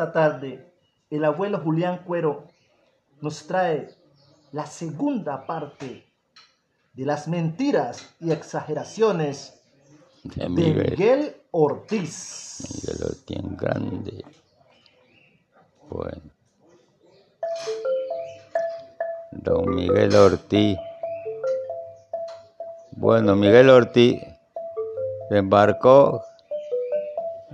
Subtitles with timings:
[0.00, 0.72] esta tarde
[1.10, 2.44] el abuelo Julián Cuero
[3.20, 3.90] nos trae
[4.50, 6.06] la segunda parte
[6.94, 9.60] de las mentiras y exageraciones
[10.24, 12.66] de de Miguel, Miguel Ortiz.
[12.76, 14.24] Miguel Ortiz en grande.
[15.90, 16.22] Bueno.
[19.32, 20.78] Don Miguel Ortiz.
[22.92, 24.18] Bueno, Miguel Ortiz
[25.28, 26.24] se embarcó.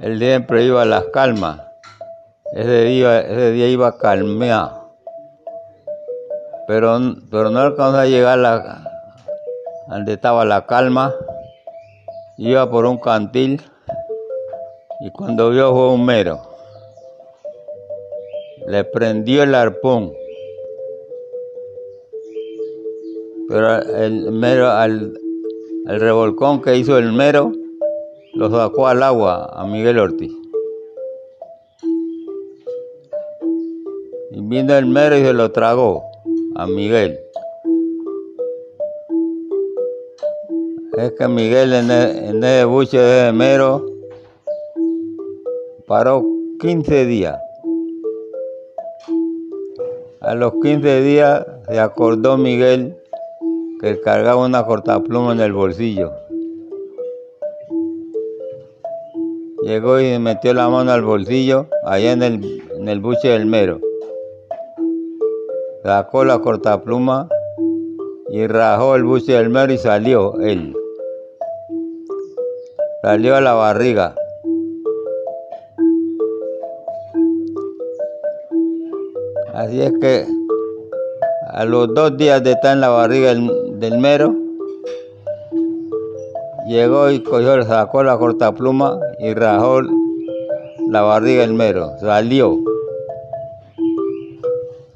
[0.00, 1.65] Él siempre iba a las calmas.
[2.52, 4.90] Ese día, ese día iba calmeado.
[6.66, 6.98] Pero,
[7.30, 8.82] pero no alcanzó a llegar a
[9.88, 11.14] donde estaba la calma.
[12.38, 13.62] Iba por un cantil
[15.00, 16.40] y cuando vio fue un mero.
[18.66, 20.12] Le prendió el arpón.
[23.48, 25.18] Pero el mero, al,
[25.86, 27.52] al revolcón que hizo el mero,
[28.34, 30.45] lo sacó al agua a Miguel Ortiz.
[34.36, 36.04] Y vino el mero y se lo tragó
[36.56, 37.18] a Miguel.
[40.98, 43.86] Es que Miguel en e- en ese buche de mero
[45.86, 46.22] paró
[46.60, 47.38] 15 días.
[50.20, 52.94] A los 15 días se acordó Miguel
[53.80, 56.12] que cargaba una cortapluma en el bolsillo.
[59.62, 63.80] Llegó y metió la mano al bolsillo, allá el, en el buche del mero.
[65.86, 67.28] Sacó la cortapluma
[68.28, 70.74] y rajó el buche del mero y salió él.
[73.02, 74.12] Salió a la barriga.
[79.54, 80.26] Así es que
[81.52, 84.34] a los dos días de estar en la barriga del, del mero,
[86.66, 89.82] llegó y cogió, sacó la cortapluma y rajó
[90.90, 91.92] la barriga del mero.
[92.00, 92.58] Salió.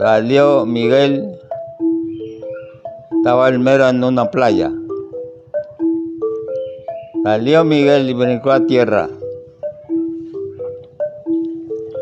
[0.01, 1.39] Salió Miguel,
[3.19, 4.73] estaba el mero en una playa.
[7.23, 9.11] Salió Miguel y brincó a tierra.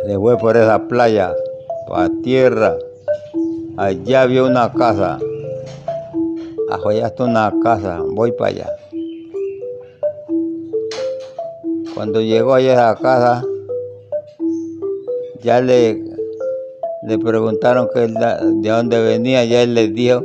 [0.06, 1.34] Se fue por esa playa,
[1.88, 2.76] para tierra.
[3.76, 5.19] Allá vio una casa.
[6.70, 8.70] Allá está una casa, voy para allá.
[11.97, 13.44] Cuando llegó allá a esa casa,
[15.42, 16.08] ya le,
[17.03, 20.25] le preguntaron que de dónde venía, ya él les dijo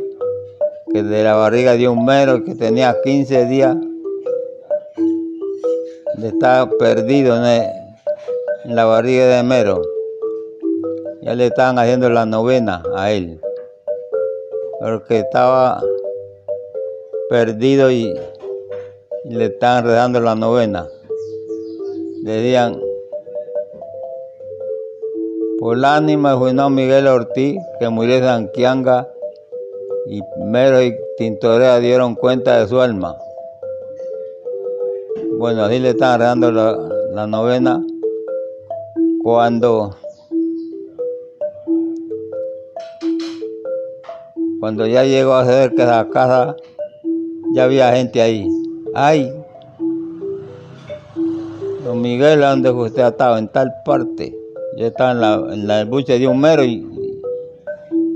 [0.91, 3.78] que de la barriga de un mero que tenía 15 días
[6.17, 9.81] de estar perdido en la barriga de mero.
[11.22, 13.40] Ya le estaban haciendo la novena a él.
[14.79, 15.81] Porque estaba
[17.29, 18.13] perdido y,
[19.25, 20.88] y le estaban redando la novena.
[22.23, 22.79] Le decían,
[25.63, 29.07] por el ánima de Juan Miguel Ortiz, que murió en Sanquianga,
[30.07, 33.16] y Mero y Tintorea dieron cuenta de su alma.
[35.40, 37.81] Bueno, así le estaban redando la, novena
[39.23, 39.96] cuando
[44.59, 46.57] cuando ya llegó a cerca de la casa
[47.53, 48.50] ya había gente ahí
[48.94, 49.31] ay
[51.85, 53.38] don Miguel ¿a dónde usted ha estado?
[53.38, 54.43] en tal parte
[54.78, 56.88] yo estaba en la, en la buche de un mero y,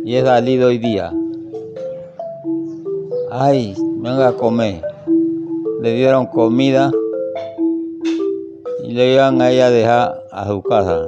[0.05, 1.11] y he salido hoy día
[3.31, 4.81] ay venga a comer
[5.81, 6.91] le dieron comida
[8.83, 11.07] y le iban a ella a dejar a su casa.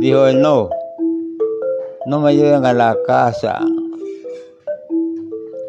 [0.00, 0.70] Dijo él, no,
[2.06, 3.60] no me lleven a la casa.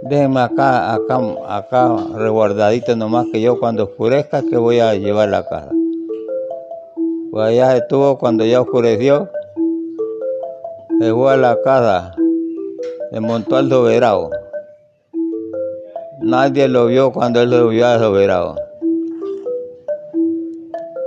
[0.03, 5.45] Déjenme acá, acá, acá resguardadito nomás que yo cuando oscurezca que voy a llevar la
[5.47, 5.71] casa.
[7.33, 9.27] Pues allá estuvo cuando ya oscureció,
[10.99, 12.13] se fue a la casa,
[13.09, 14.29] se montó al soberano.
[16.21, 18.53] Nadie lo vio cuando él vio al soberano.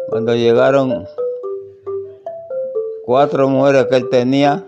[0.08, 1.06] Cuando llegaron
[3.04, 4.64] cuatro mujeres que él tenía,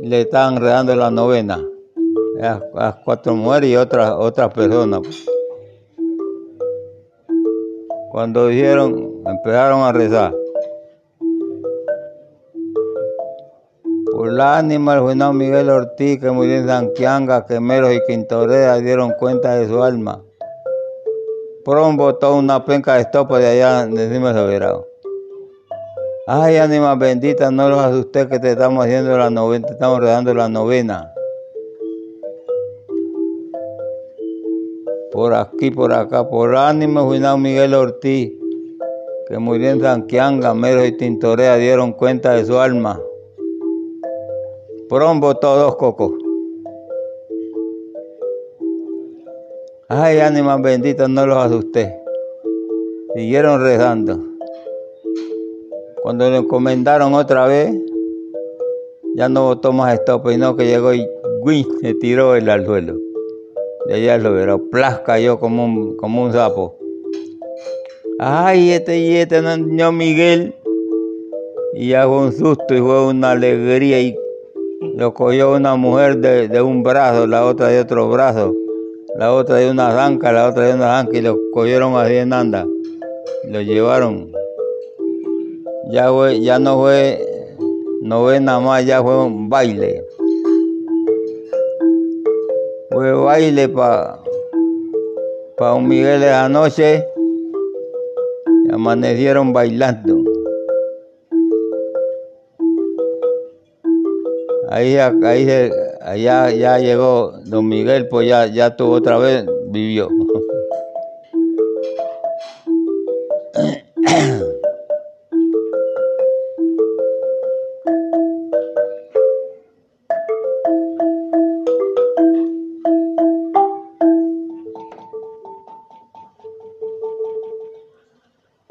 [0.00, 1.60] le estaban redando la novena.
[2.36, 5.00] Las, cuatro mujeres y otras, otras personas.
[8.12, 10.32] Cuando dijeron, empezaron a rezar.
[14.38, 18.76] Por la ánima del Juan Miguel Ortiz, que murió en Sanquianga, que Meros y Quintorea
[18.76, 20.22] dieron cuenta de su alma.
[21.64, 24.84] Pron botó una penca de estopa de allá de encima soberano.
[26.28, 30.32] Ay, ánima bendita, no los asusté que te estamos haciendo la novena, te estamos redando
[30.32, 31.12] la novena.
[35.10, 38.30] Por aquí, por acá, por ánimo, Juan Miguel Ortiz,
[39.26, 43.00] que murió en Sanquianga, Mero y Tintorea dieron cuenta de su alma.
[44.88, 46.12] Prombo todos cocos.
[49.86, 51.94] Ay, ánimas benditas, no los asusté.
[53.14, 54.18] Siguieron rezando.
[56.02, 57.70] Cuando lo encomendaron otra vez,
[59.14, 61.06] ya no botó más estopa, y no que llegó y
[61.82, 62.96] se tiró el al suelo.
[63.88, 66.78] De allá lo veró, plas cayó como un, como un sapo.
[68.18, 70.54] Ay, este y este niño Miguel.
[71.74, 74.16] Y hago un susto y fue una alegría y
[74.80, 78.54] lo cogió una mujer de, de, un brazo, la otra de otro brazo,
[79.16, 82.32] la otra de una zanca, la otra de una zanca y lo cogieron así en
[82.32, 82.66] anda.
[83.48, 84.32] Lo llevaron.
[85.90, 87.18] Ya, fue, ya no fue
[88.02, 90.04] novena más, ya fue un baile.
[92.90, 94.20] Fue baile para
[95.56, 97.04] pa un Miguel de la noche.
[98.70, 100.17] Amanecieron bailando.
[104.70, 105.70] Ahí, ahí
[106.02, 110.10] allá ya llegó don Miguel, pues ya, ya tuvo otra vez, vivió.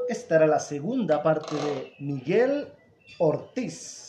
[0.07, 2.67] Esta era la segunda parte de Miguel
[3.17, 4.06] Ortiz.